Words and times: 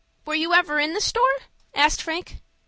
"Were 0.25 0.33
you 0.33 0.51
ever 0.55 0.79
in 0.79 0.93
the 0.95 0.99
store?" 0.99 1.37
asked 1.75 2.01
Frank. 2.01 2.41